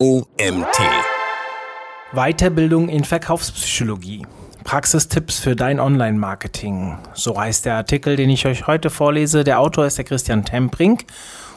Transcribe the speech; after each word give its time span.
OMT. 0.00 0.78
Weiterbildung 2.12 2.88
in 2.88 3.02
Verkaufspsychologie. 3.02 4.24
Praxistipps 4.62 5.40
für 5.40 5.56
dein 5.56 5.80
Online-Marketing. 5.80 6.96
So 7.14 7.36
heißt 7.36 7.64
der 7.64 7.74
Artikel, 7.74 8.14
den 8.14 8.30
ich 8.30 8.46
euch 8.46 8.68
heute 8.68 8.90
vorlese. 8.90 9.42
Der 9.42 9.58
Autor 9.58 9.86
ist 9.86 9.98
der 9.98 10.04
Christian 10.04 10.44
Temprink 10.44 11.02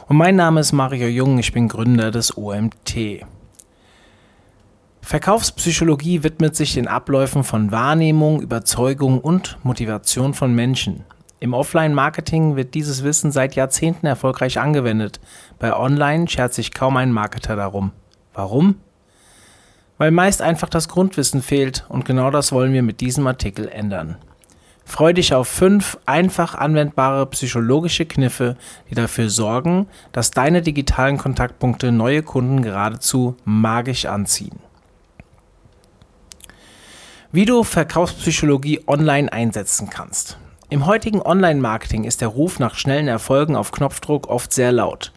und 0.08 0.16
mein 0.16 0.34
Name 0.34 0.58
ist 0.58 0.72
Mario 0.72 1.06
Jung. 1.06 1.38
Ich 1.38 1.52
bin 1.52 1.68
Gründer 1.68 2.10
des 2.10 2.36
OMT. 2.36 3.24
Verkaufspsychologie 5.02 6.24
widmet 6.24 6.56
sich 6.56 6.74
den 6.74 6.88
Abläufen 6.88 7.44
von 7.44 7.70
Wahrnehmung, 7.70 8.42
Überzeugung 8.42 9.20
und 9.20 9.56
Motivation 9.62 10.34
von 10.34 10.52
Menschen. 10.52 11.04
Im 11.38 11.54
Offline-Marketing 11.54 12.56
wird 12.56 12.74
dieses 12.74 13.04
Wissen 13.04 13.30
seit 13.30 13.54
Jahrzehnten 13.54 14.06
erfolgreich 14.06 14.58
angewendet. 14.58 15.20
Bei 15.60 15.76
Online 15.76 16.28
schert 16.28 16.54
sich 16.54 16.74
kaum 16.74 16.96
ein 16.96 17.12
Marketer 17.12 17.54
darum. 17.54 17.92
Warum? 18.34 18.76
Weil 19.98 20.10
meist 20.10 20.42
einfach 20.42 20.68
das 20.68 20.88
Grundwissen 20.88 21.42
fehlt 21.42 21.84
und 21.88 22.04
genau 22.04 22.30
das 22.30 22.52
wollen 22.52 22.72
wir 22.72 22.82
mit 22.82 23.00
diesem 23.00 23.26
Artikel 23.26 23.68
ändern. 23.68 24.16
Freu 24.84 25.12
dich 25.12 25.32
auf 25.32 25.48
fünf 25.48 25.98
einfach 26.06 26.54
anwendbare 26.54 27.26
psychologische 27.26 28.04
Kniffe, 28.04 28.56
die 28.90 28.94
dafür 28.94 29.30
sorgen, 29.30 29.86
dass 30.10 30.32
deine 30.32 30.60
digitalen 30.60 31.18
Kontaktpunkte 31.18 31.92
neue 31.92 32.22
Kunden 32.22 32.62
geradezu 32.62 33.36
magisch 33.44 34.06
anziehen. 34.06 34.58
Wie 37.30 37.44
du 37.44 37.64
Verkaufspsychologie 37.64 38.80
online 38.86 39.32
einsetzen 39.32 39.88
kannst. 39.88 40.36
Im 40.68 40.86
heutigen 40.86 41.22
Online-Marketing 41.22 42.04
ist 42.04 42.20
der 42.20 42.28
Ruf 42.28 42.58
nach 42.58 42.74
schnellen 42.74 43.08
Erfolgen 43.08 43.56
auf 43.56 43.72
Knopfdruck 43.72 44.28
oft 44.28 44.52
sehr 44.52 44.72
laut. 44.72 45.12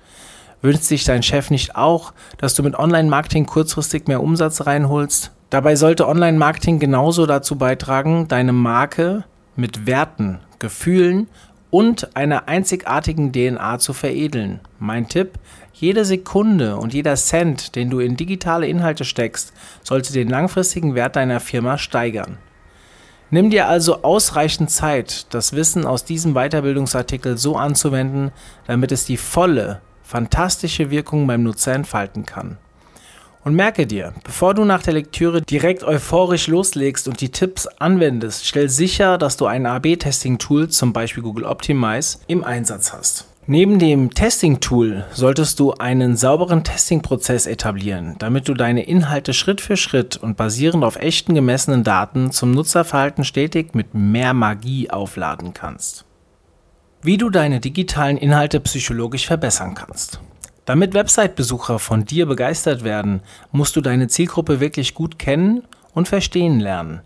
Wünscht 0.66 0.86
sich 0.86 1.04
dein 1.04 1.22
Chef 1.22 1.52
nicht 1.52 1.76
auch, 1.76 2.12
dass 2.40 2.56
du 2.56 2.64
mit 2.64 2.74
Online-Marketing 2.74 3.46
kurzfristig 3.46 4.08
mehr 4.08 4.24
Umsatz 4.24 4.66
reinholst? 4.66 5.30
Dabei 5.52 5.76
sollte 5.76 6.08
Online-Marketing 6.08 6.80
genauso 6.80 7.28
dazu 7.28 7.56
beitragen, 7.56 8.28
deine 8.28 8.52
Marke 8.52 9.26
mit 9.56 9.86
Werten, 9.86 10.40
Gefühlen 10.58 11.28
und 11.70 12.16
einer 12.16 12.48
einzigartigen 12.48 13.32
DNA 13.32 13.78
zu 13.78 13.94
veredeln. 13.94 14.60
Mein 14.80 15.08
Tipp, 15.08 15.34
jede 15.72 16.04
Sekunde 16.04 16.78
und 16.78 16.96
jeder 16.96 17.16
Cent, 17.16 17.76
den 17.76 17.92
du 17.92 18.00
in 18.00 18.18
digitale 18.18 18.66
Inhalte 18.66 19.06
steckst, 19.06 19.54
sollte 19.84 20.14
den 20.14 20.30
langfristigen 20.30 20.96
Wert 20.96 21.16
deiner 21.16 21.42
Firma 21.42 21.78
steigern. 21.78 22.40
Nimm 23.30 23.52
dir 23.52 23.68
also 23.68 24.02
ausreichend 24.02 24.72
Zeit, 24.72 25.28
das 25.30 25.54
Wissen 25.54 25.86
aus 25.86 26.06
diesem 26.06 26.34
Weiterbildungsartikel 26.34 27.38
so 27.38 27.56
anzuwenden, 27.56 28.32
damit 28.66 28.92
es 28.92 29.06
die 29.06 29.18
volle 29.18 29.82
fantastische 30.06 30.92
Wirkung 30.92 31.28
beim 31.28 31.44
Nutzer 31.44 31.74
entfalten 31.74 32.26
kann. 32.26 32.58
Und 33.44 33.54
merke 33.54 33.86
dir, 33.86 34.14
bevor 34.24 34.56
du 34.56 34.66
nach 34.66 34.82
der 34.82 34.94
Lektüre 34.94 35.42
direkt 35.42 35.84
euphorisch 35.84 36.48
loslegst 36.48 37.08
und 37.08 37.22
die 37.22 37.30
Tipps 37.30 37.68
anwendest, 37.68 38.48
stell 38.48 38.70
sicher, 38.70 39.20
dass 39.20 39.38
du 39.38 39.46
ein 39.46 39.68
AB-Testing-Tool, 39.68 40.70
zum 40.70 40.94
Beispiel 40.94 41.22
Google 41.22 41.46
Optimize, 41.46 42.18
im 42.26 42.44
Einsatz 42.44 42.92
hast. 42.92 43.28
Neben 43.48 43.78
dem 43.78 44.10
Testing-Tool 44.10 45.06
solltest 45.14 45.60
du 45.60 45.74
einen 45.74 46.18
sauberen 46.18 46.64
Testing-Prozess 46.64 47.46
etablieren, 47.46 48.16
damit 48.18 48.48
du 48.48 48.56
deine 48.56 48.82
Inhalte 48.82 49.36
Schritt 49.36 49.62
für 49.62 49.78
Schritt 49.78 50.18
und 50.18 50.36
basierend 50.36 50.84
auf 50.84 50.96
echten 50.96 51.36
gemessenen 51.36 51.84
Daten 51.84 52.32
zum 52.32 52.50
Nutzerverhalten 52.50 53.24
stetig 53.24 53.76
mit 53.76 53.94
mehr 53.94 54.34
Magie 54.34 54.90
aufladen 54.90 55.54
kannst. 55.54 56.06
Wie 57.06 57.18
du 57.18 57.30
deine 57.30 57.60
digitalen 57.60 58.18
Inhalte 58.18 58.60
psychologisch 58.62 59.28
verbessern 59.28 59.76
kannst. 59.76 60.20
Damit 60.66 60.96
Website-Besucher 60.96 61.78
von 61.78 62.04
dir 62.04 62.26
begeistert 62.26 62.84
werden, 62.84 63.22
musst 63.52 63.76
du 63.76 63.82
deine 63.82 64.08
Zielgruppe 64.08 64.60
wirklich 64.60 64.96
gut 64.96 65.20
kennen 65.20 65.62
und 65.94 66.08
verstehen 66.08 66.60
lernen. 66.60 67.02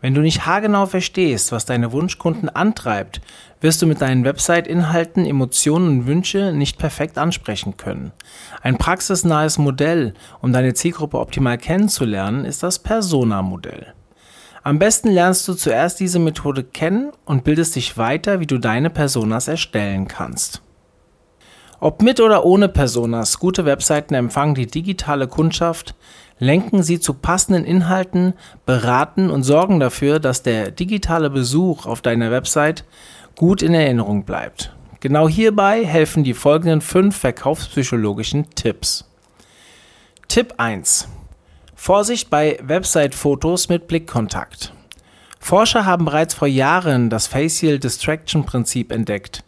Wenn 0.00 0.14
du 0.14 0.22
nicht 0.22 0.46
haargenau 0.46 0.86
verstehst, 0.86 1.52
was 1.52 1.66
deine 1.66 1.92
Wunschkunden 1.92 2.48
antreibt, 2.48 3.20
wirst 3.60 3.82
du 3.82 3.86
mit 3.86 4.00
deinen 4.00 4.24
Website-Inhalten 4.24 5.26
Emotionen 5.26 5.88
und 5.88 6.06
Wünsche 6.06 6.54
nicht 6.54 6.78
perfekt 6.78 7.18
ansprechen 7.18 7.76
können. 7.76 8.12
Ein 8.62 8.78
praxisnahes 8.78 9.58
Modell, 9.58 10.14
um 10.40 10.54
deine 10.54 10.72
Zielgruppe 10.72 11.18
optimal 11.18 11.58
kennenzulernen, 11.58 12.46
ist 12.46 12.62
das 12.62 12.78
Persona-Modell. 12.78 13.92
Am 14.64 14.78
besten 14.78 15.08
lernst 15.10 15.48
du 15.48 15.54
zuerst 15.54 15.98
diese 15.98 16.20
Methode 16.20 16.62
kennen 16.62 17.10
und 17.24 17.42
bildest 17.42 17.74
dich 17.74 17.98
weiter, 17.98 18.38
wie 18.38 18.46
du 18.46 18.58
deine 18.58 18.90
Personas 18.90 19.48
erstellen 19.48 20.06
kannst. 20.06 20.62
Ob 21.80 22.00
mit 22.00 22.20
oder 22.20 22.44
ohne 22.44 22.68
Personas, 22.68 23.40
gute 23.40 23.64
Webseiten 23.64 24.14
empfangen 24.14 24.54
die 24.54 24.68
digitale 24.68 25.26
Kundschaft, 25.26 25.96
lenken 26.38 26.84
sie 26.84 27.00
zu 27.00 27.14
passenden 27.14 27.64
Inhalten, 27.64 28.34
beraten 28.64 29.30
und 29.30 29.42
sorgen 29.42 29.80
dafür, 29.80 30.20
dass 30.20 30.44
der 30.44 30.70
digitale 30.70 31.28
Besuch 31.28 31.86
auf 31.86 32.00
deiner 32.00 32.30
Website 32.30 32.84
gut 33.34 33.62
in 33.62 33.74
Erinnerung 33.74 34.24
bleibt. 34.24 34.72
Genau 35.00 35.28
hierbei 35.28 35.84
helfen 35.84 36.22
die 36.22 36.34
folgenden 36.34 36.80
fünf 36.80 37.16
verkaufspsychologischen 37.16 38.50
Tipps. 38.50 39.10
Tipp 40.28 40.54
1. 40.58 41.08
Vorsicht 41.84 42.30
bei 42.30 42.60
Website-Fotos 42.62 43.68
mit 43.68 43.88
Blickkontakt. 43.88 44.72
Forscher 45.40 45.84
haben 45.84 46.04
bereits 46.04 46.32
vor 46.32 46.46
Jahren 46.46 47.10
das 47.10 47.26
Facial 47.26 47.80
Distraction 47.80 48.46
Prinzip 48.46 48.92
entdeckt. 48.92 49.42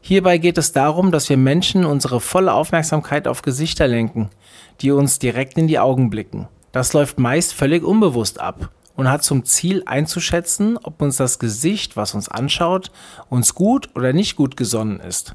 Hierbei 0.00 0.38
geht 0.38 0.58
es 0.58 0.70
darum, 0.70 1.10
dass 1.10 1.28
wir 1.28 1.36
Menschen 1.36 1.84
unsere 1.84 2.20
volle 2.20 2.52
Aufmerksamkeit 2.52 3.26
auf 3.26 3.42
Gesichter 3.42 3.88
lenken, 3.88 4.30
die 4.80 4.92
uns 4.92 5.18
direkt 5.18 5.58
in 5.58 5.66
die 5.66 5.80
Augen 5.80 6.08
blicken. 6.08 6.46
Das 6.70 6.92
läuft 6.92 7.18
meist 7.18 7.52
völlig 7.52 7.82
unbewusst 7.82 8.38
ab 8.38 8.70
und 8.94 9.10
hat 9.10 9.24
zum 9.24 9.44
Ziel 9.44 9.82
einzuschätzen, 9.86 10.78
ob 10.80 11.02
uns 11.02 11.16
das 11.16 11.40
Gesicht, 11.40 11.96
was 11.96 12.14
uns 12.14 12.28
anschaut, 12.28 12.92
uns 13.28 13.56
gut 13.56 13.88
oder 13.96 14.12
nicht 14.12 14.36
gut 14.36 14.56
gesonnen 14.56 15.00
ist. 15.00 15.34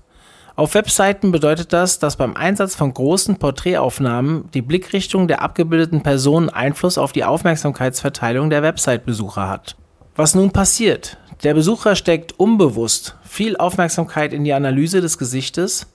Auf 0.61 0.75
Webseiten 0.75 1.31
bedeutet 1.31 1.73
das, 1.73 1.97
dass 1.97 2.17
beim 2.17 2.35
Einsatz 2.35 2.75
von 2.75 2.93
großen 2.93 3.37
Porträtaufnahmen 3.37 4.47
die 4.53 4.61
Blickrichtung 4.61 5.27
der 5.27 5.41
abgebildeten 5.41 6.03
Person 6.03 6.51
Einfluss 6.51 6.99
auf 6.99 7.13
die 7.13 7.23
Aufmerksamkeitsverteilung 7.23 8.51
der 8.51 8.61
Website-Besucher 8.61 9.49
hat. 9.49 9.75
Was 10.15 10.35
nun 10.35 10.51
passiert? 10.51 11.17
Der 11.41 11.55
Besucher 11.55 11.95
steckt 11.95 12.39
unbewusst 12.39 13.17
viel 13.23 13.57
Aufmerksamkeit 13.57 14.33
in 14.33 14.43
die 14.43 14.53
Analyse 14.53 15.01
des 15.01 15.17
Gesichtes. 15.17 15.87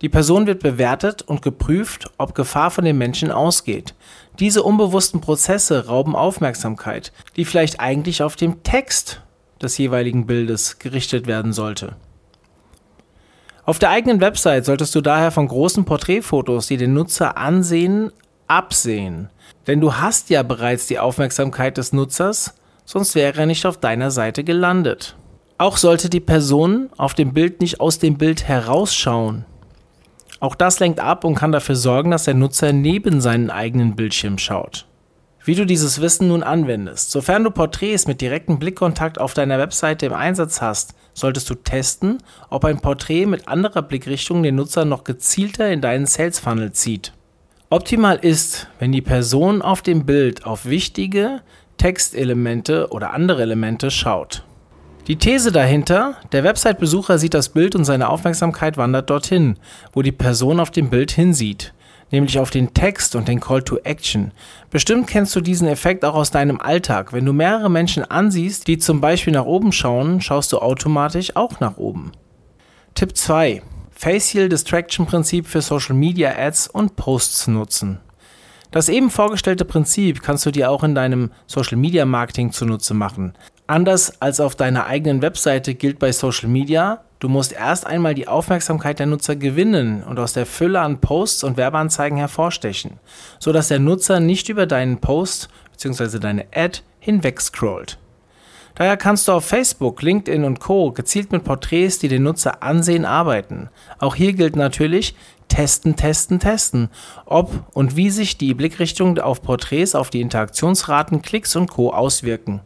Die 0.00 0.08
Person 0.08 0.48
wird 0.48 0.64
bewertet 0.64 1.22
und 1.22 1.40
geprüft, 1.40 2.10
ob 2.18 2.34
Gefahr 2.34 2.72
von 2.72 2.84
dem 2.84 2.98
Menschen 2.98 3.30
ausgeht. 3.30 3.94
Diese 4.40 4.64
unbewussten 4.64 5.20
Prozesse 5.20 5.86
rauben 5.86 6.16
Aufmerksamkeit, 6.16 7.12
die 7.36 7.44
vielleicht 7.44 7.78
eigentlich 7.78 8.24
auf 8.24 8.34
dem 8.34 8.64
Text 8.64 9.22
des 9.62 9.78
jeweiligen 9.78 10.26
Bildes 10.26 10.80
gerichtet 10.80 11.28
werden 11.28 11.52
sollte. 11.52 11.94
Auf 13.72 13.78
der 13.78 13.88
eigenen 13.88 14.20
Website 14.20 14.66
solltest 14.66 14.94
du 14.94 15.00
daher 15.00 15.30
von 15.30 15.48
großen 15.48 15.86
Porträtfotos, 15.86 16.66
die 16.66 16.76
den 16.76 16.92
Nutzer 16.92 17.38
ansehen, 17.38 18.12
absehen. 18.46 19.30
Denn 19.66 19.80
du 19.80 19.94
hast 19.94 20.28
ja 20.28 20.42
bereits 20.42 20.88
die 20.88 20.98
Aufmerksamkeit 20.98 21.78
des 21.78 21.94
Nutzers, 21.94 22.52
sonst 22.84 23.14
wäre 23.14 23.40
er 23.40 23.46
nicht 23.46 23.64
auf 23.64 23.78
deiner 23.78 24.10
Seite 24.10 24.44
gelandet. 24.44 25.16
Auch 25.56 25.78
sollte 25.78 26.10
die 26.10 26.20
Person 26.20 26.90
auf 26.98 27.14
dem 27.14 27.32
Bild 27.32 27.62
nicht 27.62 27.80
aus 27.80 27.98
dem 27.98 28.18
Bild 28.18 28.46
herausschauen. 28.46 29.46
Auch 30.38 30.54
das 30.54 30.78
lenkt 30.78 31.00
ab 31.00 31.24
und 31.24 31.36
kann 31.36 31.52
dafür 31.52 31.76
sorgen, 31.76 32.10
dass 32.10 32.24
der 32.24 32.34
Nutzer 32.34 32.74
neben 32.74 33.22
seinen 33.22 33.48
eigenen 33.48 33.96
Bildschirm 33.96 34.36
schaut. 34.36 34.84
Wie 35.44 35.56
du 35.56 35.66
dieses 35.66 36.00
Wissen 36.00 36.28
nun 36.28 36.44
anwendest. 36.44 37.10
Sofern 37.10 37.42
du 37.42 37.50
Porträts 37.50 38.06
mit 38.06 38.20
direktem 38.20 38.60
Blickkontakt 38.60 39.20
auf 39.20 39.34
deiner 39.34 39.58
Webseite 39.58 40.06
im 40.06 40.12
Einsatz 40.12 40.60
hast, 40.60 40.94
solltest 41.14 41.50
du 41.50 41.56
testen, 41.56 42.18
ob 42.48 42.64
ein 42.64 42.80
Porträt 42.80 43.26
mit 43.26 43.48
anderer 43.48 43.82
Blickrichtung 43.82 44.44
den 44.44 44.54
Nutzer 44.54 44.84
noch 44.84 45.02
gezielter 45.02 45.68
in 45.68 45.80
deinen 45.80 46.06
Sales 46.06 46.38
Funnel 46.38 46.70
zieht. 46.70 47.12
Optimal 47.70 48.18
ist, 48.18 48.68
wenn 48.78 48.92
die 48.92 49.02
Person 49.02 49.62
auf 49.62 49.82
dem 49.82 50.06
Bild 50.06 50.46
auf 50.46 50.66
wichtige 50.66 51.40
Textelemente 51.76 52.90
oder 52.90 53.12
andere 53.12 53.42
Elemente 53.42 53.90
schaut. 53.90 54.44
Die 55.08 55.16
These 55.16 55.50
dahinter, 55.50 56.18
der 56.30 56.44
Website-Besucher 56.44 57.18
sieht 57.18 57.34
das 57.34 57.48
Bild 57.48 57.74
und 57.74 57.84
seine 57.84 58.10
Aufmerksamkeit 58.10 58.76
wandert 58.76 59.10
dorthin, 59.10 59.58
wo 59.92 60.02
die 60.02 60.12
Person 60.12 60.60
auf 60.60 60.70
dem 60.70 60.88
Bild 60.90 61.10
hinsieht 61.10 61.72
nämlich 62.12 62.38
auf 62.38 62.50
den 62.50 62.74
Text 62.74 63.16
und 63.16 63.26
den 63.26 63.40
Call 63.40 63.62
to 63.62 63.78
Action. 63.78 64.30
Bestimmt 64.70 65.08
kennst 65.08 65.34
du 65.34 65.40
diesen 65.40 65.66
Effekt 65.66 66.04
auch 66.04 66.14
aus 66.14 66.30
deinem 66.30 66.60
Alltag. 66.60 67.12
Wenn 67.12 67.24
du 67.24 67.32
mehrere 67.32 67.70
Menschen 67.70 68.04
ansiehst, 68.04 68.68
die 68.68 68.78
zum 68.78 69.00
Beispiel 69.00 69.32
nach 69.32 69.46
oben 69.46 69.72
schauen, 69.72 70.20
schaust 70.20 70.52
du 70.52 70.58
automatisch 70.58 71.34
auch 71.34 71.58
nach 71.58 71.78
oben. 71.78 72.12
Tipp 72.94 73.16
2. 73.16 73.62
Facial 73.90 74.48
Distraction 74.48 75.06
Prinzip 75.06 75.46
für 75.46 75.62
Social 75.62 75.96
Media 75.96 76.36
Ads 76.36 76.68
und 76.68 76.96
Posts 76.96 77.48
nutzen. 77.48 77.98
Das 78.70 78.88
eben 78.88 79.10
vorgestellte 79.10 79.64
Prinzip 79.64 80.22
kannst 80.22 80.46
du 80.46 80.50
dir 80.50 80.70
auch 80.70 80.82
in 80.82 80.94
deinem 80.94 81.30
Social 81.46 81.76
Media 81.76 82.04
Marketing 82.04 82.52
zunutze 82.52 82.94
machen. 82.94 83.34
Anders 83.66 84.20
als 84.20 84.40
auf 84.40 84.56
deiner 84.56 84.86
eigenen 84.86 85.22
Webseite 85.22 85.74
gilt 85.74 85.98
bei 85.98 86.10
Social 86.10 86.48
Media, 86.48 87.04
Du 87.22 87.28
musst 87.28 87.52
erst 87.52 87.86
einmal 87.86 88.14
die 88.14 88.26
Aufmerksamkeit 88.26 88.98
der 88.98 89.06
Nutzer 89.06 89.36
gewinnen 89.36 90.02
und 90.02 90.18
aus 90.18 90.32
der 90.32 90.44
Fülle 90.44 90.80
an 90.80 90.98
Posts 90.98 91.44
und 91.44 91.56
Werbeanzeigen 91.56 92.18
hervorstechen, 92.18 92.98
sodass 93.38 93.68
der 93.68 93.78
Nutzer 93.78 94.18
nicht 94.18 94.48
über 94.48 94.66
deinen 94.66 94.98
Post 94.98 95.48
bzw. 95.70 96.18
deine 96.18 96.46
Ad 96.52 96.80
hinweg 96.98 97.40
scrollt. 97.40 98.00
Daher 98.74 98.96
kannst 98.96 99.28
du 99.28 99.32
auf 99.34 99.44
Facebook, 99.44 100.02
LinkedIn 100.02 100.42
und 100.42 100.58
Co. 100.58 100.90
gezielt 100.90 101.30
mit 101.30 101.44
Porträts, 101.44 102.00
die 102.00 102.08
den 102.08 102.24
Nutzer 102.24 102.60
ansehen, 102.60 103.04
arbeiten. 103.04 103.68
Auch 104.00 104.16
hier 104.16 104.32
gilt 104.32 104.56
natürlich, 104.56 105.14
testen, 105.46 105.94
testen, 105.94 106.40
testen, 106.40 106.88
ob 107.24 107.52
und 107.72 107.94
wie 107.94 108.10
sich 108.10 108.36
die 108.36 108.52
Blickrichtung 108.52 109.20
auf 109.20 109.42
Porträts 109.42 109.94
auf 109.94 110.10
die 110.10 110.22
Interaktionsraten, 110.22 111.22
Klicks 111.22 111.54
und 111.54 111.70
Co. 111.70 111.92
auswirken. 111.92 112.62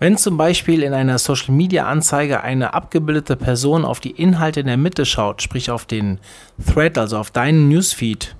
Wenn 0.00 0.16
zum 0.16 0.38
Beispiel 0.38 0.82
in 0.82 0.94
einer 0.94 1.18
Social 1.18 1.54
Media 1.54 1.84
Anzeige 1.84 2.42
eine 2.42 2.72
abgebildete 2.72 3.36
Person 3.36 3.84
auf 3.84 4.00
die 4.00 4.12
Inhalte 4.12 4.60
in 4.60 4.66
der 4.66 4.78
Mitte 4.78 5.04
schaut, 5.04 5.42
sprich 5.42 5.70
auf 5.70 5.84
den 5.84 6.18
Thread, 6.66 6.96
also 6.96 7.18
auf 7.18 7.30
deinen 7.30 7.68
Newsfeed, 7.68 8.34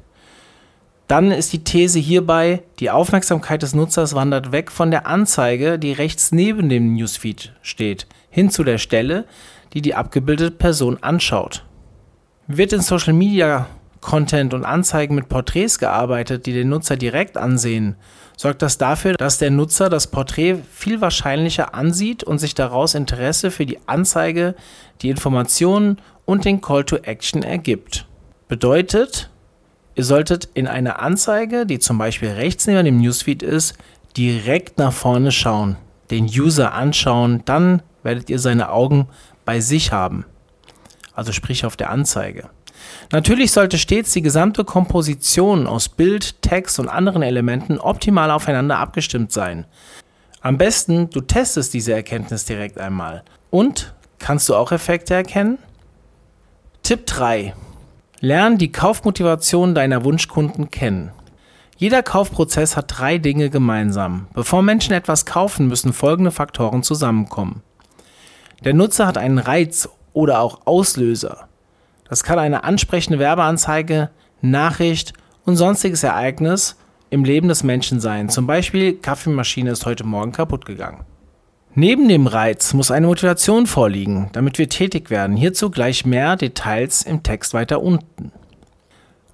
dann 1.06 1.30
ist 1.30 1.52
die 1.52 1.62
These 1.62 1.98
hierbei, 1.98 2.62
die 2.78 2.88
Aufmerksamkeit 2.90 3.60
des 3.60 3.74
Nutzers 3.74 4.14
wandert 4.14 4.52
weg 4.52 4.70
von 4.70 4.90
der 4.90 5.06
Anzeige, 5.06 5.78
die 5.78 5.92
rechts 5.92 6.32
neben 6.32 6.70
dem 6.70 6.94
Newsfeed 6.94 7.52
steht, 7.60 8.06
hin 8.30 8.48
zu 8.48 8.64
der 8.64 8.78
Stelle, 8.78 9.26
die 9.74 9.82
die 9.82 9.94
abgebildete 9.94 10.52
Person 10.52 11.02
anschaut. 11.02 11.66
Wird 12.46 12.72
in 12.72 12.80
Social 12.80 13.12
Media 13.12 13.66
Content 14.00 14.54
und 14.54 14.64
Anzeigen 14.64 15.14
mit 15.14 15.28
Porträts 15.28 15.78
gearbeitet, 15.78 16.46
die 16.46 16.52
den 16.52 16.68
Nutzer 16.68 16.96
direkt 16.96 17.36
ansehen, 17.36 17.96
sorgt 18.36 18.62
das 18.62 18.78
dafür, 18.78 19.14
dass 19.14 19.38
der 19.38 19.50
Nutzer 19.50 19.90
das 19.90 20.06
Porträt 20.06 20.56
viel 20.72 21.00
wahrscheinlicher 21.00 21.74
ansieht 21.74 22.24
und 22.24 22.38
sich 22.38 22.54
daraus 22.54 22.94
Interesse 22.94 23.50
für 23.50 23.66
die 23.66 23.78
Anzeige, 23.86 24.54
die 25.02 25.10
Informationen 25.10 25.98
und 26.24 26.44
den 26.44 26.60
Call 26.60 26.84
to 26.84 26.96
Action 26.96 27.42
ergibt. 27.42 28.06
Bedeutet, 28.48 29.28
ihr 29.94 30.04
solltet 30.04 30.48
in 30.54 30.66
einer 30.66 31.00
Anzeige, 31.00 31.66
die 31.66 31.78
zum 31.78 31.98
Beispiel 31.98 32.30
rechts 32.30 32.66
neben 32.66 32.84
dem 32.84 33.00
Newsfeed 33.00 33.42
ist, 33.42 33.76
direkt 34.16 34.78
nach 34.78 34.92
vorne 34.92 35.32
schauen, 35.32 35.76
den 36.10 36.24
User 36.24 36.72
anschauen, 36.72 37.42
dann 37.44 37.82
werdet 38.02 38.30
ihr 38.30 38.38
seine 38.38 38.70
Augen 38.70 39.08
bei 39.44 39.60
sich 39.60 39.92
haben. 39.92 40.24
Also 41.14 41.32
sprich 41.32 41.66
auf 41.66 41.76
der 41.76 41.90
Anzeige. 41.90 42.48
Natürlich 43.12 43.52
sollte 43.52 43.78
stets 43.78 44.12
die 44.12 44.22
gesamte 44.22 44.64
Komposition 44.64 45.66
aus 45.66 45.88
Bild, 45.88 46.42
Text 46.42 46.78
und 46.78 46.88
anderen 46.88 47.22
Elementen 47.22 47.78
optimal 47.78 48.30
aufeinander 48.30 48.78
abgestimmt 48.78 49.32
sein. 49.32 49.66
Am 50.40 50.58
besten, 50.58 51.10
du 51.10 51.20
testest 51.20 51.74
diese 51.74 51.92
Erkenntnis 51.92 52.44
direkt 52.44 52.78
einmal. 52.78 53.24
Und 53.50 53.94
kannst 54.18 54.48
du 54.48 54.54
auch 54.54 54.72
Effekte 54.72 55.14
erkennen? 55.14 55.58
Tipp 56.82 57.06
3. 57.06 57.54
Lern 58.20 58.58
die 58.58 58.72
Kaufmotivation 58.72 59.74
deiner 59.74 60.04
Wunschkunden 60.04 60.70
kennen. 60.70 61.10
Jeder 61.76 62.02
Kaufprozess 62.02 62.76
hat 62.76 62.86
drei 62.88 63.16
Dinge 63.16 63.48
gemeinsam. 63.48 64.28
Bevor 64.34 64.62
Menschen 64.62 64.92
etwas 64.92 65.24
kaufen, 65.24 65.66
müssen 65.66 65.94
folgende 65.94 66.30
Faktoren 66.30 66.82
zusammenkommen. 66.82 67.62
Der 68.64 68.74
Nutzer 68.74 69.06
hat 69.06 69.16
einen 69.16 69.38
Reiz 69.38 69.88
oder 70.12 70.40
auch 70.40 70.66
Auslöser. 70.66 71.48
Das 72.10 72.24
kann 72.24 72.40
eine 72.40 72.64
ansprechende 72.64 73.20
Werbeanzeige, 73.20 74.10
Nachricht 74.42 75.12
und 75.44 75.54
sonstiges 75.56 76.02
Ereignis 76.02 76.76
im 77.08 77.24
Leben 77.24 77.46
des 77.46 77.62
Menschen 77.62 78.00
sein. 78.00 78.28
Zum 78.28 78.48
Beispiel, 78.48 78.94
Kaffeemaschine 78.94 79.70
ist 79.70 79.86
heute 79.86 80.04
Morgen 80.04 80.32
kaputt 80.32 80.66
gegangen. 80.66 81.04
Neben 81.76 82.08
dem 82.08 82.26
Reiz 82.26 82.74
muss 82.74 82.90
eine 82.90 83.06
Motivation 83.06 83.68
vorliegen, 83.68 84.28
damit 84.32 84.58
wir 84.58 84.68
tätig 84.68 85.08
werden. 85.08 85.36
Hierzu 85.36 85.70
gleich 85.70 86.04
mehr 86.04 86.34
Details 86.34 87.02
im 87.02 87.22
Text 87.22 87.54
weiter 87.54 87.80
unten. 87.80 88.32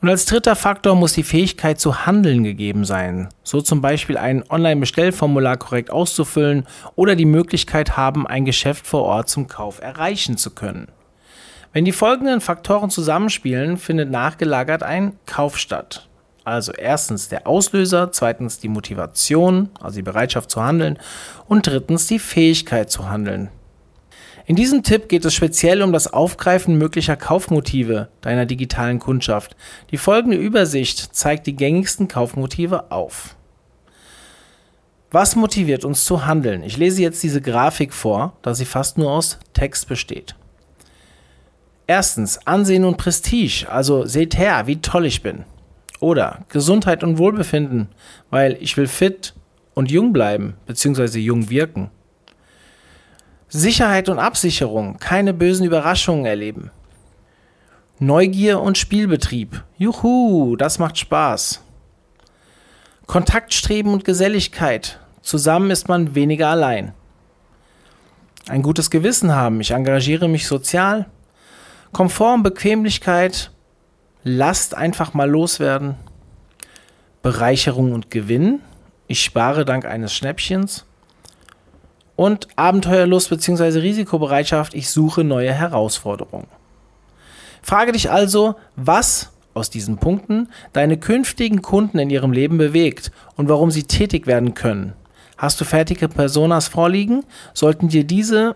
Und 0.02 0.10
als 0.10 0.26
dritter 0.26 0.54
Faktor 0.54 0.94
muss 0.96 1.14
die 1.14 1.22
Fähigkeit 1.22 1.80
zu 1.80 2.04
handeln 2.04 2.44
gegeben 2.44 2.84
sein. 2.84 3.30
So 3.42 3.62
zum 3.62 3.80
Beispiel 3.80 4.18
ein 4.18 4.44
Online-Bestellformular 4.50 5.56
korrekt 5.56 5.90
auszufüllen 5.90 6.66
oder 6.94 7.16
die 7.16 7.24
Möglichkeit 7.24 7.96
haben, 7.96 8.26
ein 8.26 8.44
Geschäft 8.44 8.86
vor 8.86 9.04
Ort 9.04 9.30
zum 9.30 9.48
Kauf 9.48 9.80
erreichen 9.80 10.36
zu 10.36 10.50
können. 10.50 10.88
Wenn 11.76 11.84
die 11.84 11.92
folgenden 11.92 12.40
Faktoren 12.40 12.88
zusammenspielen, 12.88 13.76
findet 13.76 14.10
nachgelagert 14.10 14.82
ein 14.82 15.12
Kauf 15.26 15.58
statt. 15.58 16.08
Also 16.42 16.72
erstens 16.72 17.28
der 17.28 17.46
Auslöser, 17.46 18.10
zweitens 18.12 18.58
die 18.58 18.70
Motivation, 18.70 19.68
also 19.78 19.96
die 19.96 20.02
Bereitschaft 20.02 20.50
zu 20.50 20.64
handeln 20.64 20.98
und 21.48 21.66
drittens 21.66 22.06
die 22.06 22.18
Fähigkeit 22.18 22.90
zu 22.90 23.10
handeln. 23.10 23.50
In 24.46 24.56
diesem 24.56 24.84
Tipp 24.84 25.10
geht 25.10 25.26
es 25.26 25.34
speziell 25.34 25.82
um 25.82 25.92
das 25.92 26.10
Aufgreifen 26.10 26.78
möglicher 26.78 27.14
Kaufmotive 27.14 28.08
deiner 28.22 28.46
digitalen 28.46 28.98
Kundschaft. 28.98 29.54
Die 29.90 29.98
folgende 29.98 30.38
Übersicht 30.38 31.14
zeigt 31.14 31.46
die 31.46 31.56
gängigsten 31.56 32.08
Kaufmotive 32.08 32.90
auf. 32.90 33.36
Was 35.10 35.36
motiviert 35.36 35.84
uns 35.84 36.06
zu 36.06 36.24
handeln? 36.24 36.62
Ich 36.62 36.78
lese 36.78 37.02
jetzt 37.02 37.22
diese 37.22 37.42
Grafik 37.42 37.92
vor, 37.92 38.32
da 38.40 38.54
sie 38.54 38.64
fast 38.64 38.96
nur 38.96 39.10
aus 39.10 39.38
Text 39.52 39.88
besteht. 39.88 40.36
Erstens 41.86 42.44
Ansehen 42.46 42.84
und 42.84 42.96
Prestige, 42.96 43.66
also 43.70 44.06
seht 44.06 44.36
her, 44.36 44.66
wie 44.66 44.80
toll 44.80 45.06
ich 45.06 45.22
bin. 45.22 45.44
Oder 46.00 46.44
Gesundheit 46.48 47.04
und 47.04 47.18
Wohlbefinden, 47.18 47.88
weil 48.30 48.56
ich 48.60 48.76
will 48.76 48.88
fit 48.88 49.34
und 49.74 49.90
jung 49.90 50.12
bleiben 50.12 50.54
bzw. 50.66 51.18
jung 51.20 51.48
wirken. 51.48 51.90
Sicherheit 53.48 54.08
und 54.08 54.18
Absicherung, 54.18 54.98
keine 54.98 55.32
bösen 55.32 55.64
Überraschungen 55.64 56.26
erleben. 56.26 56.70
Neugier 58.00 58.60
und 58.60 58.76
Spielbetrieb, 58.76 59.62
juhu, 59.78 60.56
das 60.56 60.78
macht 60.78 60.98
Spaß. 60.98 61.62
Kontaktstreben 63.06 63.92
und 63.92 64.04
Geselligkeit, 64.04 64.98
zusammen 65.22 65.70
ist 65.70 65.88
man 65.88 66.16
weniger 66.16 66.48
allein. 66.48 66.92
Ein 68.48 68.62
gutes 68.62 68.90
Gewissen 68.90 69.32
haben, 69.32 69.60
ich 69.60 69.70
engagiere 69.70 70.28
mich 70.28 70.46
sozial 70.46 71.06
Komfort 71.96 72.34
und 72.34 72.42
Bequemlichkeit, 72.42 73.50
Last 74.22 74.74
einfach 74.74 75.14
mal 75.14 75.30
loswerden. 75.30 75.94
Bereicherung 77.22 77.94
und 77.94 78.10
Gewinn, 78.10 78.60
ich 79.06 79.24
spare 79.24 79.64
dank 79.64 79.86
eines 79.86 80.12
Schnäppchens. 80.12 80.84
Und 82.14 82.48
Abenteuerlust 82.54 83.30
bzw. 83.30 83.78
Risikobereitschaft, 83.78 84.74
ich 84.74 84.90
suche 84.90 85.24
neue 85.24 85.54
Herausforderungen. 85.54 86.48
Frage 87.62 87.92
dich 87.92 88.10
also, 88.10 88.56
was 88.74 89.32
aus 89.54 89.70
diesen 89.70 89.96
Punkten 89.96 90.50
deine 90.74 90.98
künftigen 90.98 91.62
Kunden 91.62 91.98
in 91.98 92.10
ihrem 92.10 92.32
Leben 92.32 92.58
bewegt 92.58 93.10
und 93.36 93.48
warum 93.48 93.70
sie 93.70 93.84
tätig 93.84 94.26
werden 94.26 94.52
können. 94.52 94.92
Hast 95.38 95.58
du 95.62 95.64
fertige 95.64 96.08
Personas 96.10 96.68
vorliegen? 96.68 97.24
Sollten 97.54 97.88
dir 97.88 98.04
diese 98.04 98.54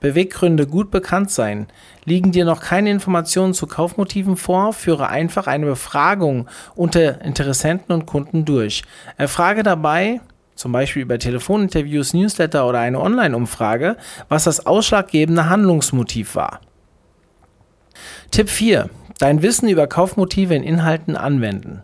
Beweggründe 0.00 0.66
gut 0.66 0.90
bekannt 0.90 1.30
sein. 1.30 1.66
Liegen 2.04 2.32
dir 2.32 2.44
noch 2.44 2.60
keine 2.60 2.90
Informationen 2.90 3.54
zu 3.54 3.66
Kaufmotiven 3.66 4.36
vor, 4.36 4.72
führe 4.72 5.08
einfach 5.08 5.46
eine 5.46 5.66
Befragung 5.66 6.48
unter 6.74 7.20
Interessenten 7.22 7.92
und 7.94 8.06
Kunden 8.06 8.44
durch. 8.44 8.82
Erfrage 9.16 9.62
dabei, 9.62 10.20
zum 10.54 10.72
Beispiel 10.72 11.02
über 11.02 11.18
Telefoninterviews, 11.18 12.14
Newsletter 12.14 12.66
oder 12.68 12.80
eine 12.80 13.00
Online-Umfrage, 13.00 13.96
was 14.28 14.44
das 14.44 14.66
ausschlaggebende 14.66 15.48
Handlungsmotiv 15.48 16.34
war. 16.34 16.60
Tipp 18.30 18.50
4. 18.50 18.90
Dein 19.18 19.42
Wissen 19.42 19.68
über 19.68 19.86
Kaufmotive 19.86 20.54
in 20.54 20.62
Inhalten 20.62 21.16
anwenden. 21.16 21.82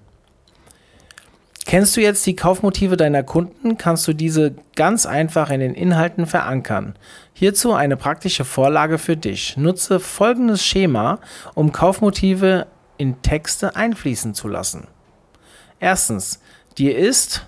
Kennst 1.66 1.96
du 1.96 2.02
jetzt 2.02 2.26
die 2.26 2.36
Kaufmotive 2.36 2.96
deiner 2.96 3.22
Kunden, 3.22 3.78
kannst 3.78 4.06
du 4.06 4.12
diese 4.12 4.54
ganz 4.76 5.06
einfach 5.06 5.50
in 5.50 5.60
den 5.60 5.74
Inhalten 5.74 6.26
verankern. 6.26 6.94
Hierzu 7.44 7.74
eine 7.74 7.98
praktische 7.98 8.46
Vorlage 8.46 8.96
für 8.96 9.18
dich. 9.18 9.58
Nutze 9.58 10.00
folgendes 10.00 10.64
Schema, 10.64 11.18
um 11.52 11.72
Kaufmotive 11.72 12.66
in 12.96 13.20
Texte 13.20 13.76
einfließen 13.76 14.32
zu 14.32 14.48
lassen. 14.48 14.86
Erstens, 15.78 16.40
dir 16.78 16.96
ist, 16.96 17.44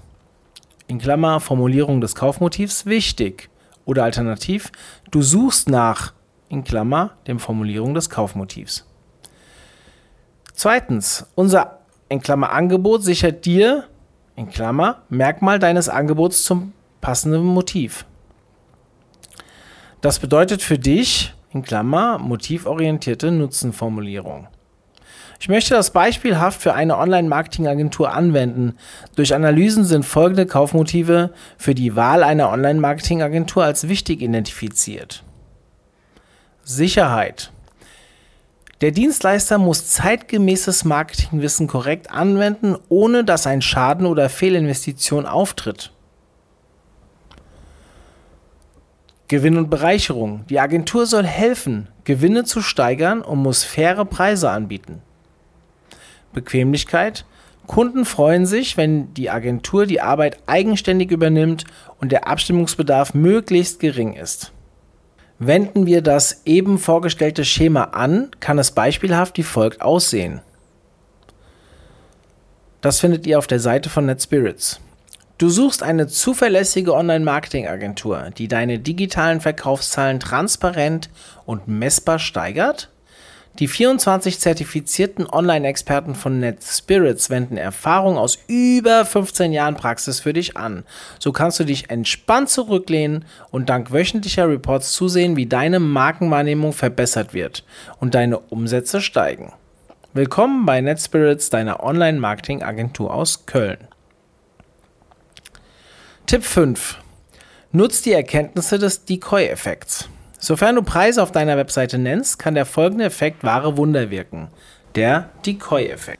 in 0.86 0.98
Klammer 0.98 1.40
Formulierung 1.40 2.02
des 2.02 2.14
Kaufmotivs, 2.14 2.84
wichtig. 2.84 3.48
Oder 3.86 4.04
alternativ, 4.04 4.70
du 5.10 5.22
suchst 5.22 5.70
nach, 5.70 6.12
in 6.50 6.62
Klammer, 6.62 7.12
dem 7.26 7.38
Formulierung 7.38 7.94
des 7.94 8.10
Kaufmotivs. 8.10 8.86
Zweitens, 10.52 11.26
unser 11.36 11.78
in 12.10 12.20
Klammer 12.20 12.52
Angebot 12.52 13.02
sichert 13.02 13.46
dir 13.46 13.84
in 14.34 14.50
Klammer, 14.50 15.04
Merkmal 15.08 15.58
deines 15.58 15.88
Angebots 15.88 16.44
zum 16.44 16.74
passenden 17.00 17.46
Motiv. 17.46 18.04
Das 20.06 20.20
bedeutet 20.20 20.62
für 20.62 20.78
dich, 20.78 21.34
in 21.52 21.64
Klammer, 21.64 22.18
motivorientierte 22.18 23.32
Nutzenformulierung. 23.32 24.46
Ich 25.40 25.48
möchte 25.48 25.74
das 25.74 25.90
beispielhaft 25.90 26.62
für 26.62 26.74
eine 26.74 26.96
Online-Marketing-Agentur 26.96 28.12
anwenden. 28.12 28.76
Durch 29.16 29.34
Analysen 29.34 29.84
sind 29.84 30.04
folgende 30.04 30.46
Kaufmotive 30.46 31.32
für 31.58 31.74
die 31.74 31.96
Wahl 31.96 32.22
einer 32.22 32.52
Online-Marketing-Agentur 32.52 33.64
als 33.64 33.88
wichtig 33.88 34.22
identifiziert. 34.22 35.24
Sicherheit. 36.62 37.50
Der 38.82 38.92
Dienstleister 38.92 39.58
muss 39.58 39.88
zeitgemäßes 39.88 40.84
Marketingwissen 40.84 41.66
korrekt 41.66 42.12
anwenden, 42.12 42.76
ohne 42.88 43.24
dass 43.24 43.48
ein 43.48 43.60
Schaden 43.60 44.06
oder 44.06 44.28
Fehlinvestition 44.28 45.26
auftritt. 45.26 45.90
Gewinn 49.28 49.58
und 49.58 49.70
Bereicherung. 49.70 50.44
Die 50.48 50.60
Agentur 50.60 51.06
soll 51.06 51.24
helfen, 51.24 51.88
Gewinne 52.04 52.44
zu 52.44 52.62
steigern 52.62 53.22
und 53.22 53.38
muss 53.38 53.64
faire 53.64 54.04
Preise 54.04 54.50
anbieten. 54.50 55.02
Bequemlichkeit. 56.32 57.24
Kunden 57.66 58.04
freuen 58.04 58.46
sich, 58.46 58.76
wenn 58.76 59.12
die 59.14 59.30
Agentur 59.30 59.86
die 59.86 60.00
Arbeit 60.00 60.38
eigenständig 60.46 61.10
übernimmt 61.10 61.64
und 61.98 62.12
der 62.12 62.28
Abstimmungsbedarf 62.28 63.14
möglichst 63.14 63.80
gering 63.80 64.12
ist. 64.12 64.52
Wenden 65.38 65.86
wir 65.86 66.00
das 66.00 66.42
eben 66.46 66.78
vorgestellte 66.78 67.44
Schema 67.44 67.84
an, 67.84 68.30
kann 68.38 68.58
es 68.58 68.70
beispielhaft 68.70 69.36
wie 69.36 69.42
folgt 69.42 69.82
aussehen. 69.82 70.40
Das 72.80 73.00
findet 73.00 73.26
ihr 73.26 73.38
auf 73.38 73.48
der 73.48 73.58
Seite 73.58 73.90
von 73.90 74.06
NetSpirits. 74.06 74.80
Du 75.38 75.50
suchst 75.50 75.82
eine 75.82 76.06
zuverlässige 76.06 76.94
Online-Marketing-Agentur, 76.94 78.30
die 78.38 78.48
deine 78.48 78.78
digitalen 78.78 79.42
Verkaufszahlen 79.42 80.18
transparent 80.18 81.10
und 81.44 81.68
messbar 81.68 82.18
steigert? 82.18 82.88
Die 83.58 83.68
24 83.68 84.40
zertifizierten 84.40 85.26
Online-Experten 85.26 86.14
von 86.14 86.40
NetSpirits 86.40 87.28
wenden 87.28 87.58
Erfahrung 87.58 88.16
aus 88.16 88.38
über 88.48 89.04
15 89.04 89.52
Jahren 89.52 89.74
Praxis 89.74 90.20
für 90.20 90.32
dich 90.32 90.56
an. 90.56 90.84
So 91.18 91.32
kannst 91.32 91.60
du 91.60 91.64
dich 91.64 91.90
entspannt 91.90 92.48
zurücklehnen 92.48 93.26
und 93.50 93.68
dank 93.68 93.92
wöchentlicher 93.92 94.48
Reports 94.48 94.92
zusehen, 94.92 95.36
wie 95.36 95.46
deine 95.46 95.80
Markenwahrnehmung 95.80 96.72
verbessert 96.72 97.34
wird 97.34 97.62
und 98.00 98.14
deine 98.14 98.38
Umsätze 98.38 99.02
steigen. 99.02 99.52
Willkommen 100.14 100.64
bei 100.64 100.80
NetSpirits, 100.80 101.50
deiner 101.50 101.82
Online-Marketing-Agentur 101.82 103.12
aus 103.12 103.44
Köln. 103.44 103.86
Tipp 106.26 106.42
5. 106.42 106.98
Nutz 107.70 108.02
die 108.02 108.12
Erkenntnisse 108.12 108.80
des 108.80 109.04
Decoy-Effekts. 109.04 110.08
Sofern 110.40 110.74
du 110.74 110.82
Preise 110.82 111.22
auf 111.22 111.30
deiner 111.30 111.56
Webseite 111.56 111.98
nennst, 111.98 112.40
kann 112.40 112.56
der 112.56 112.66
folgende 112.66 113.04
Effekt 113.04 113.44
wahre 113.44 113.76
Wunder 113.76 114.10
wirken. 114.10 114.48
Der 114.96 115.30
Decoy-Effekt. 115.46 116.18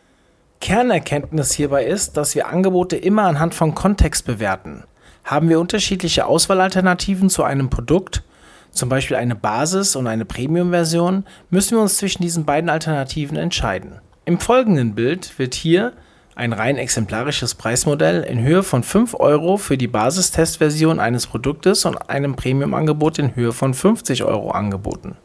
Kernerkenntnis 0.60 1.54
hierbei 1.54 1.86
ist, 1.86 2.16
dass 2.16 2.36
wir 2.36 2.46
Angebote 2.46 2.94
immer 2.94 3.24
anhand 3.24 3.56
von 3.56 3.74
Kontext 3.74 4.24
bewerten. 4.26 4.84
Haben 5.24 5.48
wir 5.48 5.58
unterschiedliche 5.58 6.26
Auswahlalternativen 6.26 7.28
zu 7.28 7.42
einem 7.42 7.68
Produkt, 7.68 8.22
zum 8.70 8.88
Beispiel 8.88 9.16
eine 9.16 9.34
Basis- 9.34 9.96
und 9.96 10.06
eine 10.06 10.24
Premium-Version, 10.24 11.24
müssen 11.50 11.76
wir 11.76 11.82
uns 11.82 11.96
zwischen 11.96 12.22
diesen 12.22 12.44
beiden 12.44 12.70
Alternativen 12.70 13.36
entscheiden. 13.36 14.00
Im 14.24 14.38
folgenden 14.38 14.94
Bild 14.94 15.36
wird 15.40 15.54
hier 15.54 15.94
ein 16.36 16.52
rein 16.52 16.76
exemplarisches 16.76 17.54
Preismodell 17.54 18.22
in 18.22 18.42
Höhe 18.42 18.62
von 18.62 18.82
5 18.82 19.14
Euro 19.14 19.56
für 19.56 19.78
die 19.78 19.88
Basistestversion 19.88 21.00
eines 21.00 21.26
Produktes 21.26 21.86
und 21.86 22.10
einem 22.10 22.36
Premium-Angebot 22.36 23.18
in 23.18 23.34
Höhe 23.34 23.52
von 23.52 23.72
50 23.72 24.22
Euro 24.22 24.50
angeboten. 24.50 25.16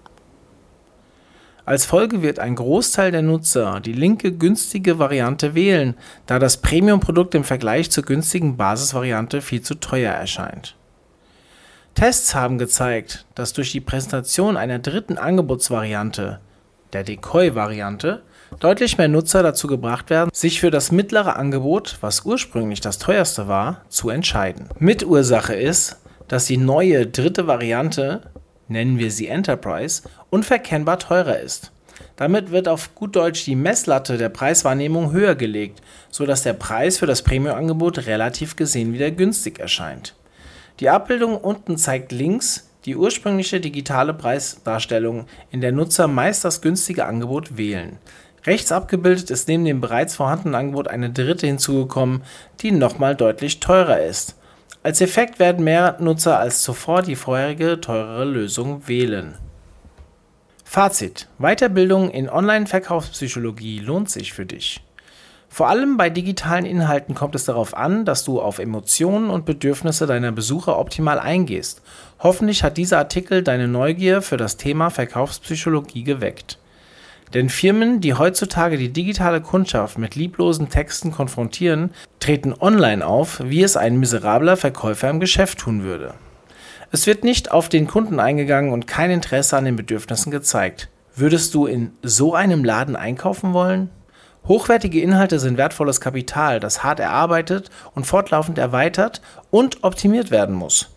Als 1.65 1.85
Folge 1.85 2.21
wird 2.21 2.39
ein 2.39 2.55
Großteil 2.55 3.11
der 3.11 3.21
Nutzer 3.21 3.81
die 3.81 3.91
linke 3.91 4.31
günstige 4.31 4.99
Variante 4.99 5.53
wählen, 5.53 5.95
da 6.27 6.39
das 6.39 6.57
Premium-Produkt 6.57 7.35
im 7.35 7.43
Vergleich 7.43 7.91
zur 7.91 8.05
günstigen 8.05 8.55
Basisvariante 8.55 9.41
viel 9.41 9.61
zu 9.61 9.75
teuer 9.75 10.13
erscheint. 10.13 10.75
Tests 11.93 12.33
haben 12.33 12.57
gezeigt, 12.57 13.25
dass 13.35 13.51
durch 13.51 13.73
die 13.73 13.81
Präsentation 13.81 14.55
einer 14.55 14.79
dritten 14.79 15.17
Angebotsvariante, 15.17 16.39
der 16.93 17.03
Decoy-Variante, 17.03 18.23
deutlich 18.59 18.97
mehr 18.97 19.07
Nutzer 19.07 19.43
dazu 19.43 19.67
gebracht 19.67 20.09
werden, 20.09 20.29
sich 20.33 20.59
für 20.59 20.71
das 20.71 20.91
mittlere 20.91 21.35
Angebot, 21.35 21.97
was 22.01 22.25
ursprünglich 22.25 22.81
das 22.81 22.97
teuerste 22.97 23.47
war, 23.47 23.85
zu 23.89 24.09
entscheiden. 24.09 24.69
Mitursache 24.79 25.55
ist, 25.55 25.97
dass 26.27 26.45
die 26.45 26.57
neue 26.57 27.07
dritte 27.07 27.47
Variante, 27.47 28.31
nennen 28.67 28.99
wir 28.99 29.11
sie 29.11 29.27
Enterprise, 29.27 30.03
unverkennbar 30.29 30.99
teurer 30.99 31.39
ist. 31.39 31.71
Damit 32.15 32.51
wird 32.51 32.67
auf 32.67 32.95
gut 32.95 33.15
Deutsch 33.15 33.45
die 33.45 33.55
Messlatte 33.55 34.17
der 34.17 34.29
Preiswahrnehmung 34.29 35.11
höher 35.11 35.35
gelegt, 35.35 35.81
sodass 36.09 36.43
der 36.43 36.53
Preis 36.53 36.97
für 36.97 37.07
das 37.07 37.21
Premium-Angebot 37.21 38.05
relativ 38.05 38.55
gesehen 38.55 38.93
wieder 38.93 39.11
günstig 39.11 39.59
erscheint. 39.59 40.15
Die 40.79 40.89
Abbildung 40.89 41.37
unten 41.37 41.77
zeigt 41.77 42.11
links 42.11 42.69
die 42.85 42.95
ursprüngliche 42.95 43.59
digitale 43.59 44.13
Preisdarstellung, 44.13 45.27
in 45.51 45.61
der 45.61 45.71
Nutzer 45.71 46.07
meist 46.07 46.43
das 46.43 46.61
günstige 46.61 47.05
Angebot 47.05 47.57
wählen. 47.57 47.99
Rechts 48.45 48.71
abgebildet 48.71 49.29
ist 49.29 49.47
neben 49.47 49.65
dem 49.65 49.81
bereits 49.81 50.15
vorhandenen 50.15 50.55
Angebot 50.55 50.87
eine 50.87 51.11
dritte 51.11 51.47
hinzugekommen, 51.47 52.23
die 52.61 52.71
nochmal 52.71 53.15
deutlich 53.15 53.59
teurer 53.59 54.01
ist. 54.01 54.35
Als 54.83 54.99
Effekt 54.99 55.37
werden 55.37 55.63
mehr 55.63 55.97
Nutzer 55.99 56.39
als 56.39 56.63
zuvor 56.63 57.03
die 57.03 57.15
vorherige 57.15 57.79
teurere 57.79 58.25
Lösung 58.25 58.87
wählen. 58.87 59.35
Fazit: 60.63 61.27
Weiterbildung 61.37 62.09
in 62.09 62.29
Online-Verkaufspsychologie 62.29 63.79
lohnt 63.79 64.09
sich 64.09 64.33
für 64.33 64.45
dich. 64.45 64.81
Vor 65.53 65.67
allem 65.67 65.97
bei 65.97 66.09
digitalen 66.09 66.65
Inhalten 66.65 67.13
kommt 67.13 67.35
es 67.35 67.43
darauf 67.43 67.75
an, 67.75 68.05
dass 68.05 68.23
du 68.23 68.39
auf 68.39 68.57
Emotionen 68.57 69.29
und 69.29 69.45
Bedürfnisse 69.45 70.07
deiner 70.07 70.31
Besucher 70.31 70.79
optimal 70.79 71.19
eingehst. 71.19 71.81
Hoffentlich 72.19 72.63
hat 72.63 72.77
dieser 72.77 72.99
Artikel 72.99 73.43
deine 73.43 73.67
Neugier 73.67 74.21
für 74.21 74.37
das 74.37 74.55
Thema 74.55 74.89
Verkaufspsychologie 74.89 76.03
geweckt. 76.03 76.57
Denn 77.33 77.49
Firmen, 77.49 78.01
die 78.01 78.13
heutzutage 78.13 78.77
die 78.77 78.91
digitale 78.91 79.39
Kundschaft 79.39 79.97
mit 79.97 80.15
lieblosen 80.15 80.69
Texten 80.69 81.11
konfrontieren, 81.11 81.91
treten 82.19 82.53
online 82.59 83.05
auf, 83.05 83.41
wie 83.45 83.63
es 83.63 83.77
ein 83.77 83.97
miserabler 83.97 84.57
Verkäufer 84.57 85.09
im 85.09 85.21
Geschäft 85.21 85.59
tun 85.59 85.83
würde. 85.83 86.13
Es 86.91 87.07
wird 87.07 87.23
nicht 87.23 87.51
auf 87.51 87.69
den 87.69 87.87
Kunden 87.87 88.19
eingegangen 88.19 88.73
und 88.73 88.85
kein 88.85 89.11
Interesse 89.11 89.55
an 89.55 89.63
den 89.63 89.77
Bedürfnissen 89.77 90.29
gezeigt. 90.29 90.89
Würdest 91.15 91.53
du 91.53 91.65
in 91.67 91.93
so 92.01 92.35
einem 92.35 92.65
Laden 92.65 92.97
einkaufen 92.97 93.53
wollen? 93.53 93.89
Hochwertige 94.45 95.01
Inhalte 95.01 95.39
sind 95.39 95.57
wertvolles 95.57 96.01
Kapital, 96.01 96.59
das 96.59 96.83
hart 96.83 96.99
erarbeitet 96.99 97.69
und 97.95 98.05
fortlaufend 98.05 98.57
erweitert 98.57 99.21
und 99.51 99.83
optimiert 99.83 100.31
werden 100.31 100.55
muss. 100.55 100.89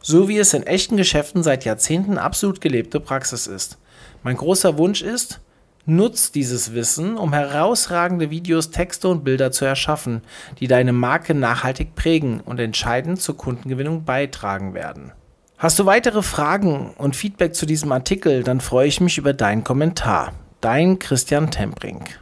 So 0.00 0.28
wie 0.28 0.38
es 0.38 0.54
in 0.54 0.62
echten 0.62 0.96
Geschäften 0.96 1.42
seit 1.42 1.64
Jahrzehnten 1.64 2.16
absolut 2.16 2.60
gelebte 2.60 3.00
Praxis 3.00 3.46
ist. 3.46 3.78
Mein 4.22 4.36
großer 4.36 4.78
Wunsch 4.78 5.02
ist, 5.02 5.40
Nutz 5.84 6.30
dieses 6.30 6.74
Wissen, 6.74 7.16
um 7.16 7.32
herausragende 7.32 8.30
Videos, 8.30 8.70
Texte 8.70 9.08
und 9.08 9.24
Bilder 9.24 9.50
zu 9.50 9.64
erschaffen, 9.64 10.22
die 10.60 10.68
deine 10.68 10.92
Marke 10.92 11.34
nachhaltig 11.34 11.96
prägen 11.96 12.40
und 12.40 12.60
entscheidend 12.60 13.20
zur 13.20 13.36
Kundengewinnung 13.36 14.04
beitragen 14.04 14.74
werden. 14.74 15.10
Hast 15.58 15.80
du 15.80 15.86
weitere 15.86 16.22
Fragen 16.22 16.92
und 16.98 17.16
Feedback 17.16 17.56
zu 17.56 17.66
diesem 17.66 17.90
Artikel, 17.90 18.44
dann 18.44 18.60
freue 18.60 18.86
ich 18.86 19.00
mich 19.00 19.18
über 19.18 19.32
deinen 19.32 19.64
Kommentar. 19.64 20.32
Dein 20.60 21.00
Christian 21.00 21.50
Temprink. 21.50 22.20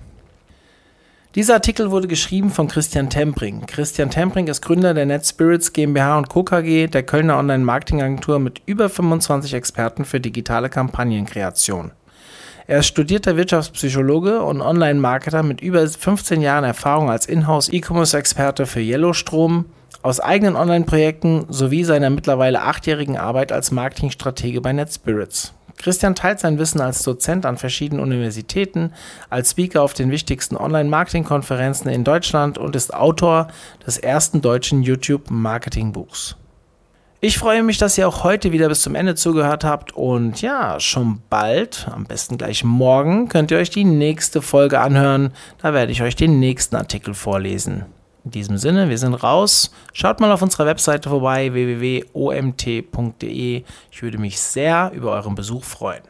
Dieser 1.35 1.55
Artikel 1.55 1.91
wurde 1.91 2.09
geschrieben 2.09 2.51
von 2.51 2.67
Christian 2.67 3.09
Tempring. 3.09 3.67
Christian 3.67 4.11
Tempring 4.11 4.49
ist 4.49 4.63
Gründer 4.63 4.95
der 4.95 5.07
NetSpirits 5.07 5.73
GmbH 5.73 6.19
und 6.19 6.29
Co. 6.29 6.43
KG, 6.43 6.89
der 6.89 7.03
Kölner 7.03 7.39
Online-Marketing-Agentur 7.39 8.41
mit 8.41 8.63
über 8.67 8.89
25 8.89 9.55
Experten 9.55 10.05
für 10.05 10.19
digitale 10.19 10.69
Kampagnenkreation. 10.69 11.93
Er 12.71 12.79
ist 12.79 12.87
studierter 12.87 13.37
Wirtschaftspsychologe 13.37 14.43
und 14.43 14.61
Online-Marketer 14.61 15.43
mit 15.43 15.61
über 15.61 15.85
15 15.89 16.41
Jahren 16.41 16.63
Erfahrung 16.63 17.11
als 17.11 17.27
Inhouse-E-Commerce-Experte 17.27 18.65
für 18.65 18.79
Yellowstrom, 18.79 19.65
aus 20.03 20.21
eigenen 20.21 20.55
Online-Projekten 20.55 21.47
sowie 21.49 21.83
seiner 21.83 22.11
mittlerweile 22.11 22.63
achtjährigen 22.63 23.17
Arbeit 23.17 23.51
als 23.51 23.73
Marketingstratege 23.73 24.61
bei 24.61 24.73
NetSpirits. 24.73 25.53
Christian 25.79 26.15
teilt 26.15 26.39
sein 26.39 26.61
Wissen 26.61 26.81
als 26.81 27.03
Dozent 27.03 27.45
an 27.45 27.57
verschiedenen 27.59 28.05
Universitäten, 28.05 28.93
als 29.31 29.51
Speaker 29.51 29.83
auf 29.83 29.95
den 29.95 30.13
wichtigsten 30.13 30.57
Online-Marketing-Konferenzen 30.57 31.89
in 31.89 32.05
Deutschland 32.05 32.57
und 32.57 32.77
ist 32.77 32.95
Autor 32.95 33.49
des 33.85 33.99
ersten 33.99 34.43
deutschen 34.43 34.85
YouTube-Marketing-Buchs. 34.85 36.37
Ich 37.23 37.37
freue 37.37 37.63
mich, 37.63 37.77
dass 37.77 37.99
ihr 37.99 38.09
auch 38.09 38.25
heute 38.25 38.51
wieder 38.51 38.69
bis 38.69 38.81
zum 38.81 38.95
Ende 38.95 39.15
zugehört 39.15 39.63
habt 39.63 39.93
und 39.93 40.41
ja, 40.41 40.81
schon 40.81 41.21
bald, 41.29 41.87
am 41.93 42.05
besten 42.05 42.39
gleich 42.39 42.65
morgen, 42.65 43.29
könnt 43.29 43.51
ihr 43.51 43.59
euch 43.59 43.69
die 43.69 43.85
nächste 43.85 44.41
Folge 44.41 44.81
anhören. 44.81 45.35
Da 45.61 45.75
werde 45.75 45.93
ich 45.93 46.01
euch 46.01 46.17
den 46.17 46.41
nächsten 46.41 46.77
Artikel 46.77 47.13
vorlesen. 47.13 47.85
In 48.25 48.31
diesem 48.31 48.57
Sinne, 48.57 48.89
wir 48.89 48.97
sind 48.97 49.13
raus. 49.13 49.71
Schaut 49.93 50.19
mal 50.21 50.33
auf 50.33 50.41
unserer 50.41 50.65
Webseite 50.65 51.11
vorbei 51.11 51.53
www.omt.de. 51.53 52.05
Ich 53.91 54.03
würde 54.03 54.17
mich 54.17 54.41
sehr 54.41 54.91
über 54.95 55.13
euren 55.13 55.35
Besuch 55.35 55.65
freuen. 55.65 56.10